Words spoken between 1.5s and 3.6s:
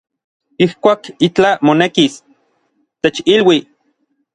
monekis, techilui.